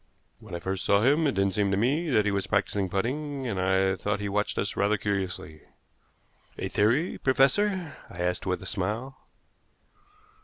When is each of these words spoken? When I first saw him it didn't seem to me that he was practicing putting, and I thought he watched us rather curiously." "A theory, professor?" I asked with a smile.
When 0.39 0.55
I 0.55 0.59
first 0.59 0.83
saw 0.83 1.03
him 1.03 1.27
it 1.27 1.33
didn't 1.35 1.53
seem 1.53 1.69
to 1.69 1.77
me 1.77 2.09
that 2.09 2.25
he 2.25 2.31
was 2.31 2.47
practicing 2.47 2.89
putting, 2.89 3.45
and 3.45 3.59
I 3.61 3.95
thought 3.95 4.19
he 4.19 4.29
watched 4.29 4.57
us 4.57 4.75
rather 4.75 4.97
curiously." 4.97 5.61
"A 6.57 6.69
theory, 6.69 7.19
professor?" 7.19 7.95
I 8.09 8.19
asked 8.21 8.47
with 8.47 8.63
a 8.63 8.65
smile. 8.65 9.15